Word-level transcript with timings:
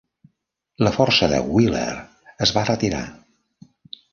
La 0.87 0.93
força 0.95 1.29
de 1.33 1.41
Wheeler 1.49 1.93
es 2.47 2.55
va 2.57 2.67
retirar. 2.71 3.03